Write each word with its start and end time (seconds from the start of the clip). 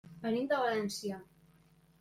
Venim 0.21 0.47
de 0.53 0.61
València. 0.63 1.21